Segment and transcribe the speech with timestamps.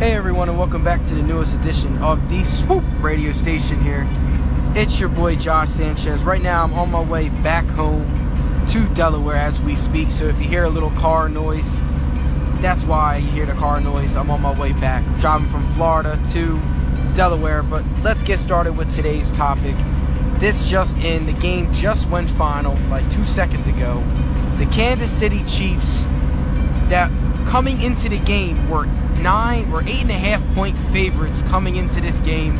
[0.00, 4.08] Hey everyone, and welcome back to the newest edition of the Swoop radio station here.
[4.74, 6.24] It's your boy Josh Sanchez.
[6.24, 10.10] Right now, I'm on my way back home to Delaware as we speak.
[10.10, 11.70] So if you hear a little car noise,
[12.62, 14.16] that's why you hear the car noise.
[14.16, 15.04] I'm on my way back.
[15.06, 16.58] I'm driving from Florida to
[17.14, 17.62] Delaware.
[17.62, 19.76] But let's get started with today's topic.
[20.36, 24.02] This just in, the game just went final like two seconds ago.
[24.56, 25.98] The Kansas City Chiefs
[26.88, 27.10] that
[27.46, 28.88] coming into the game were
[29.22, 32.58] nine or eight and a half point favorites coming into this game.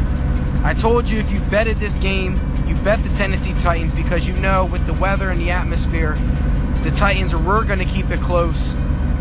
[0.63, 2.35] I told you if you betted this game,
[2.69, 6.15] you bet the Tennessee Titans because you know with the weather and the atmosphere,
[6.85, 8.73] the Titans were going to keep it close.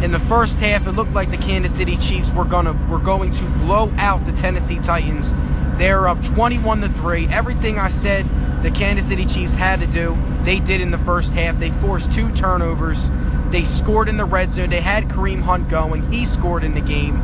[0.02, 3.34] In the first half, it looked like the Kansas City Chiefs were gonna were going
[3.34, 5.32] to blow out the Tennessee Titans.
[5.78, 7.28] They're up 21 to three.
[7.28, 8.28] Everything I said
[8.64, 11.58] the Kansas City Chiefs had to do, they did in the first half.
[11.58, 13.10] They forced two turnovers.
[13.52, 14.70] They scored in the red zone.
[14.70, 16.12] They had Kareem Hunt going.
[16.12, 17.16] He scored in the game.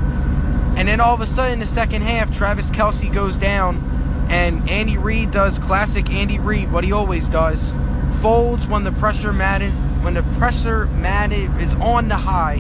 [0.76, 4.68] And then all of a sudden, in the second half, Travis Kelce goes down, and
[4.70, 7.72] Andy Reid does classic Andy Reid, what he always does,
[8.22, 9.72] folds when the pressure matted,
[10.04, 12.56] when the pressure matted is on the high.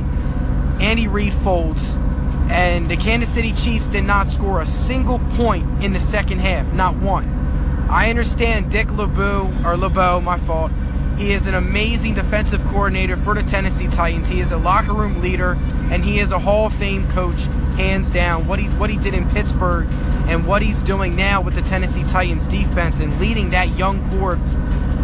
[0.79, 1.94] Andy Reid folds,
[2.50, 6.72] and the Kansas City Chiefs did not score a single point in the second half,
[6.73, 7.27] not one.
[7.89, 10.72] I understand Dick LeBeau or LeBeau, my fault.
[11.17, 14.27] He is an amazing defensive coordinator for the Tennessee Titans.
[14.27, 15.57] He is a locker room leader,
[15.89, 17.41] and he is a Hall of Fame coach,
[17.77, 18.47] hands down.
[18.47, 19.88] What he what he did in Pittsburgh
[20.27, 24.39] and what he's doing now with the Tennessee Titans defense and leading that young core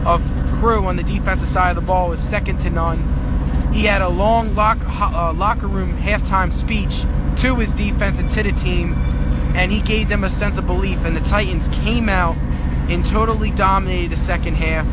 [0.05, 0.21] of,
[0.59, 3.71] crew on the defensive side of the ball is second to none.
[3.73, 7.01] He had a long lock, uh, locker room halftime speech
[7.41, 8.93] to his defense and to the team,
[9.55, 11.03] and he gave them a sense of belief.
[11.05, 12.35] And the Titans came out
[12.89, 14.85] and totally dominated the second half,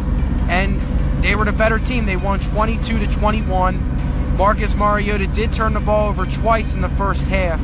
[0.48, 0.80] and
[1.20, 2.06] they were the better team.
[2.06, 4.36] They won 22 to 21.
[4.36, 7.60] Marcus Mariota did turn the ball over twice in the first half,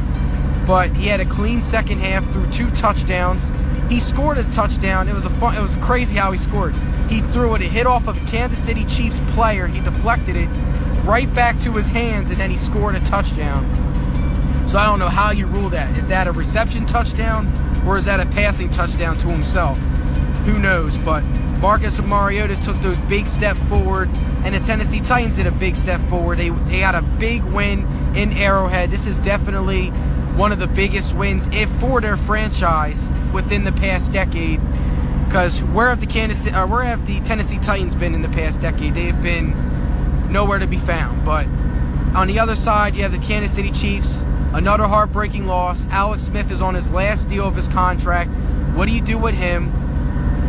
[0.67, 3.45] but he had a clean second half through two touchdowns.
[3.89, 5.09] He scored his touchdown.
[5.09, 6.75] It was a fun, it was crazy how he scored.
[7.09, 9.67] He threw it, it hit off of a Kansas City Chiefs player.
[9.67, 10.49] He deflected it
[11.05, 13.63] right back to his hands, and then he scored a touchdown.
[14.69, 15.97] So I don't know how you rule that.
[15.97, 17.47] Is that a reception touchdown
[17.87, 19.79] or is that a passing touchdown to himself?
[20.47, 20.97] Who knows?
[20.99, 21.23] But
[21.61, 24.09] Marcus Mariota took those big step forward,
[24.45, 26.39] and the Tennessee Titans did a big step forward.
[26.39, 28.91] They they got a big win in Arrowhead.
[28.91, 29.89] This is definitely
[30.37, 33.01] one of the biggest wins if for their franchise
[33.33, 34.61] within the past decade.
[35.27, 38.61] Because where have the Kansas, uh, where have the Tennessee Titans been in the past
[38.61, 38.95] decade?
[38.95, 39.53] They have been
[40.31, 41.25] nowhere to be found.
[41.25, 41.47] But
[42.15, 44.13] on the other side, you have the Kansas City Chiefs.
[44.53, 45.85] Another heartbreaking loss.
[45.87, 48.31] Alex Smith is on his last deal of his contract.
[48.77, 49.73] What do you do with him?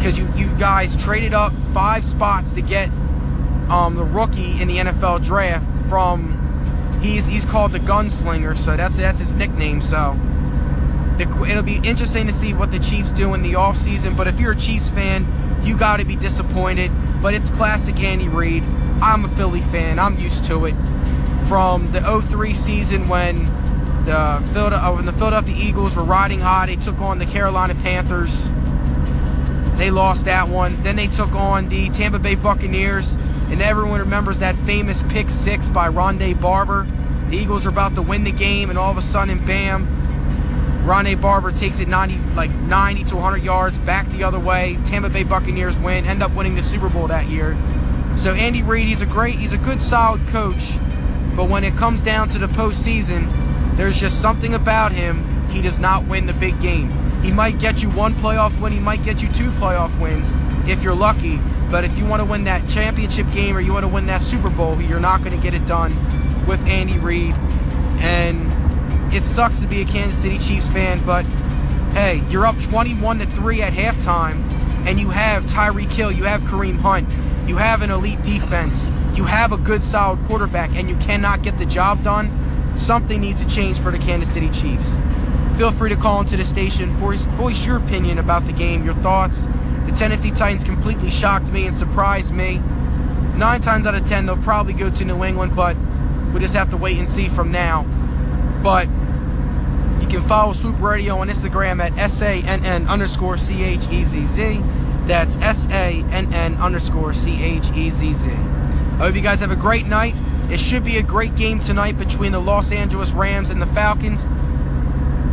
[0.06, 2.90] Because you, you guys traded up five spots to get
[3.72, 8.98] um, the rookie in the NFL draft from he's he's called the gunslinger so that's
[8.98, 10.16] that's his nickname so.
[11.18, 14.40] The, it'll be interesting to see what the Chiefs do in the offseason but if
[14.40, 15.26] you're a Chiefs fan
[15.66, 18.62] you got to be disappointed but it's classic Andy Reid.
[19.02, 20.76] I'm a Philly fan I'm used to it.
[21.48, 23.46] From the 03 season when
[24.06, 28.48] the Philadelphia, when the Philadelphia Eagles were riding high they took on the Carolina Panthers
[29.78, 30.82] they lost that one.
[30.84, 33.12] Then they took on the Tampa Bay Buccaneers,
[33.50, 36.88] and everyone remembers that famous pick six by Rondé Barber.
[37.30, 39.88] The Eagles are about to win the game, and all of a sudden, bam,
[40.86, 44.78] Rondé Barber takes it 90, like 90 to 100 yards back the other way.
[44.86, 47.58] Tampa Bay Buccaneers win, end up winning the Super Bowl that year.
[48.18, 50.72] So Andy Reid, he's a great, he's a good, solid coach,
[51.36, 53.30] but when it comes down to the postseason,
[53.76, 55.50] there's just something about him.
[55.50, 57.05] He does not win the big game.
[57.26, 60.32] He might get you one playoff win, he might get you two playoff wins
[60.70, 61.40] if you're lucky.
[61.72, 64.22] But if you want to win that championship game or you want to win that
[64.22, 65.96] Super Bowl, you're not going to get it done
[66.46, 67.34] with Andy Reid.
[67.98, 71.26] And it sucks to be a Kansas City Chiefs fan, but
[71.94, 74.44] hey, you're up 21 to 3 at halftime,
[74.86, 77.10] and you have Tyreek Hill, you have Kareem Hunt,
[77.50, 78.80] you have an elite defense,
[79.18, 82.30] you have a good solid quarterback, and you cannot get the job done.
[82.78, 84.86] Something needs to change for the Kansas City Chiefs
[85.58, 88.96] feel free to call into the station, voice, voice your opinion about the game, your
[88.96, 89.46] thoughts.
[89.86, 92.62] The Tennessee Titans completely shocked me and surprised me.
[93.38, 95.78] Nine times out of ten, they'll probably go to New England, but
[96.34, 97.84] we just have to wait and see from now.
[98.62, 98.88] But
[100.02, 104.62] you can follow Swoop Radio on Instagram at SANN underscore C-H-E-Z-Z.
[105.06, 108.30] That's S-A-N-N underscore C-H-E-Z-Z.
[108.30, 110.16] I hope you guys have a great night.
[110.50, 114.28] It should be a great game tonight between the Los Angeles Rams and the Falcons.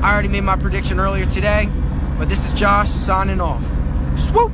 [0.03, 1.69] I already made my prediction earlier today,
[2.19, 3.63] but this is Josh signing off.
[4.19, 4.51] Swoop!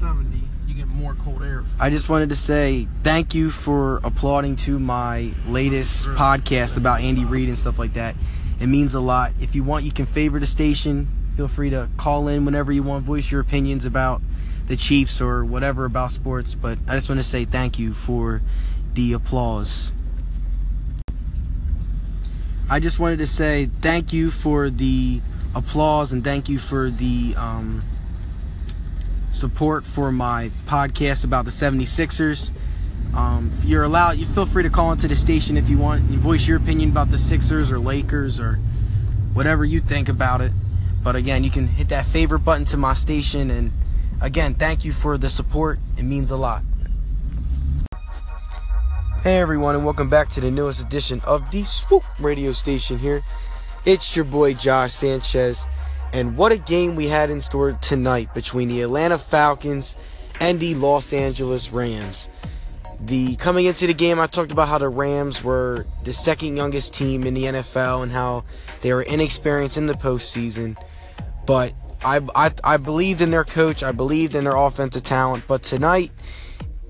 [0.00, 1.64] 70, you get more cold air.
[1.80, 7.24] I just wanted to say thank you for applauding to my latest podcast about Andy
[7.24, 8.14] Reid and stuff like that.
[8.60, 9.32] It means a lot.
[9.40, 11.08] If you want, you can favor the station.
[11.34, 14.22] Feel free to call in whenever you want, voice your opinions about
[14.68, 16.54] the Chiefs or whatever about sports.
[16.54, 18.42] But I just want to say thank you for
[18.94, 19.92] the applause.
[22.70, 25.22] I just wanted to say thank you for the
[25.54, 27.82] applause and thank you for the um,
[29.32, 32.52] support for my podcast about the 76ers.
[33.14, 36.10] Um, if you're allowed, you feel free to call into the station if you want.
[36.10, 38.56] You voice your opinion about the Sixers or Lakers or
[39.32, 40.52] whatever you think about it.
[41.02, 43.50] But again, you can hit that favorite button to my station.
[43.50, 43.72] And
[44.20, 45.78] again, thank you for the support.
[45.96, 46.62] It means a lot.
[49.24, 53.22] Hey everyone, and welcome back to the newest edition of the Swoop radio station here.
[53.84, 55.66] It's your boy Josh Sanchez,
[56.12, 59.96] and what a game we had in store tonight between the Atlanta Falcons
[60.38, 62.28] and the Los Angeles Rams.
[63.00, 66.94] The coming into the game, I talked about how the Rams were the second youngest
[66.94, 68.44] team in the NFL and how
[68.82, 70.80] they were inexperienced in the postseason.
[71.44, 71.74] But
[72.04, 75.42] I, I, I believed in their coach, I believed in their offensive talent.
[75.48, 76.12] But tonight,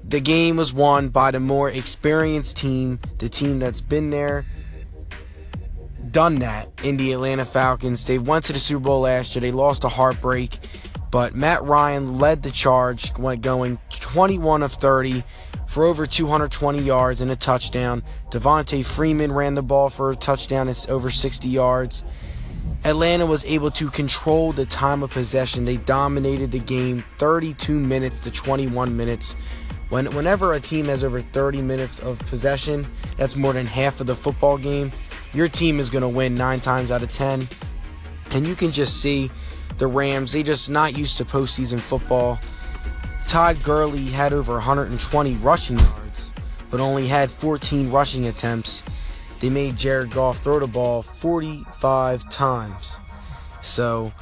[0.08, 4.46] the game was won by the more experienced team, the team that's been there,
[6.10, 8.06] done that in the Atlanta Falcons.
[8.06, 9.42] They went to the Super Bowl last year.
[9.42, 10.58] They lost a heartbreak,
[11.10, 15.24] but Matt Ryan led the charge, went going 21 of 30
[15.66, 18.02] for over 220 yards and a touchdown.
[18.30, 20.70] Devonta Freeman ran the ball for a touchdown.
[20.70, 22.02] It's over 60 yards.
[22.84, 25.66] Atlanta was able to control the time of possession.
[25.66, 29.34] They dominated the game 32 minutes to 21 minutes
[29.88, 32.86] when, whenever a team has over 30 minutes of possession,
[33.16, 34.92] that's more than half of the football game.
[35.32, 37.48] Your team is going to win nine times out of 10.
[38.30, 39.30] And you can just see
[39.78, 42.38] the Rams, they just not used to postseason football.
[43.28, 46.32] Todd Gurley had over 120 rushing yards,
[46.70, 48.82] but only had 14 rushing attempts.
[49.40, 52.96] They made Jared Goff throw the ball 45 times.
[53.62, 54.12] So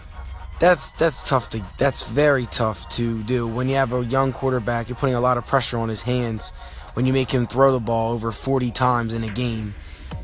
[0.58, 3.46] that's that's tough to that's very tough to do.
[3.46, 6.50] When you have a young quarterback you're putting a lot of pressure on his hands
[6.94, 9.74] when you make him throw the ball over 40 times in a game.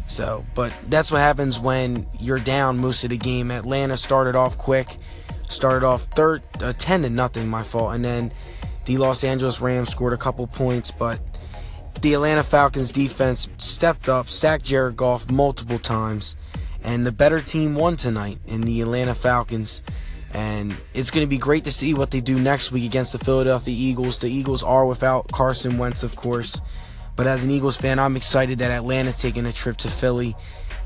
[0.07, 3.51] So but that's what happens when you're down most of the game.
[3.51, 4.89] Atlanta started off quick
[5.53, 8.33] started off third uh, 10 to nothing my fault and then
[8.87, 11.21] the los angeles rams scored a couple points but
[12.01, 16.37] the atlanta falcons defense stepped up sacked jared goff multiple times
[16.83, 19.83] and the better team won tonight in the atlanta falcons
[20.33, 23.19] and it's going to be great to see what they do next week against the
[23.19, 24.19] Philadelphia Eagles.
[24.19, 26.61] The Eagles are without Carson Wentz, of course.
[27.17, 30.35] But as an Eagles fan, I'm excited that Atlanta's taking a trip to Philly.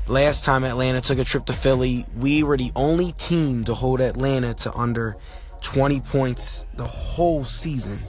[0.07, 4.01] Last time Atlanta took a trip to Philly, we were the only team to hold
[4.01, 5.15] Atlanta to under
[5.61, 7.99] 20 points the whole season.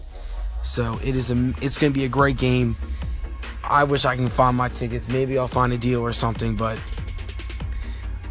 [0.64, 2.76] So it is a, it's going to be a great game.
[3.62, 5.08] I wish I can find my tickets.
[5.08, 6.80] Maybe I'll find a deal or something, but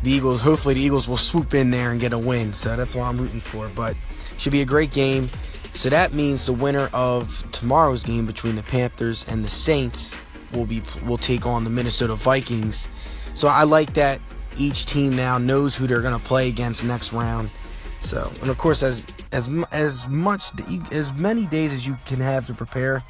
[0.04, 2.54] the Eagles, hopefully the Eagles will swoop in there and get a win.
[2.54, 3.70] So that's what I'm rooting for.
[3.70, 3.96] But
[4.38, 5.30] should be a great game.
[5.74, 10.16] So that means the winner of tomorrow's game between the Panthers and the Saints
[10.52, 12.88] will be will take on the Minnesota Vikings.
[13.36, 14.20] So I like that
[14.58, 17.52] each team now knows who they're going to play against next round.
[18.00, 20.46] So, and of course as as as much
[20.92, 23.04] as many days as you can have to prepare,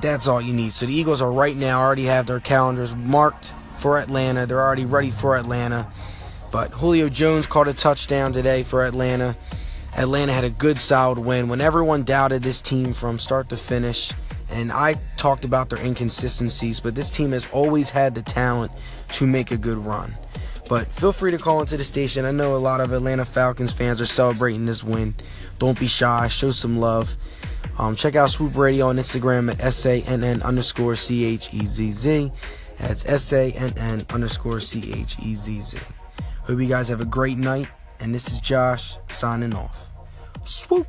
[0.00, 0.72] that's all you need.
[0.72, 4.46] So the Eagles are right now already have their calendars marked for Atlanta.
[4.46, 5.90] They're already ready for Atlanta.
[6.50, 9.36] But Julio Jones caught a touchdown today for Atlanta.
[9.96, 14.12] Atlanta had a good solid win when everyone doubted this team from start to finish.
[14.50, 18.72] And I talked about their inconsistencies, but this team has always had the talent
[19.14, 20.14] to make a good run.
[20.68, 22.24] But feel free to call into the station.
[22.24, 25.14] I know a lot of Atlanta Falcons fans are celebrating this win.
[25.58, 26.28] Don't be shy.
[26.28, 27.16] Show some love.
[27.78, 32.32] Um, check out Swoop Radio on Instagram at SANN underscore C H E Z Z.
[32.78, 35.78] That's S A N N underscore C H E Z Z.
[36.42, 37.68] Hope you guys have a great night.
[37.98, 39.88] And this is Josh signing off.
[40.44, 40.86] Swoop!